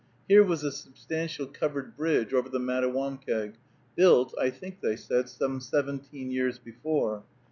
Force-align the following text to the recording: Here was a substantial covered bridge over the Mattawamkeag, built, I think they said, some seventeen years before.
Here 0.27 0.43
was 0.43 0.63
a 0.63 0.71
substantial 0.71 1.45
covered 1.45 1.95
bridge 1.95 2.33
over 2.33 2.49
the 2.49 2.57
Mattawamkeag, 2.57 3.53
built, 3.95 4.33
I 4.35 4.49
think 4.49 4.81
they 4.81 4.95
said, 4.95 5.29
some 5.29 5.61
seventeen 5.61 6.31
years 6.31 6.57
before. 6.57 7.23